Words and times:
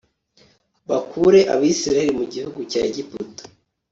bakure 0.89 1.39
abisirayeli 1.53 2.11
mu 2.19 2.25
gihugu 2.33 2.59
cya 2.71 2.79
egiputa 2.89 3.43